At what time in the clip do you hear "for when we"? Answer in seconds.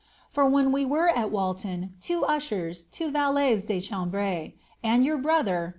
0.31-0.83